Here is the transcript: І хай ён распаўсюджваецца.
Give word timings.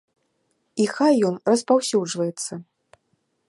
І 0.83 0.87
хай 0.95 1.13
ён 1.29 1.35
распаўсюджваецца. 1.51 2.53